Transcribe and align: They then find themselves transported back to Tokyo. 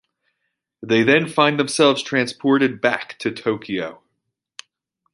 They 0.81 1.03
then 1.03 1.27
find 1.27 1.59
themselves 1.59 2.01
transported 2.01 2.81
back 2.81 3.19
to 3.19 3.29
Tokyo. 3.29 4.01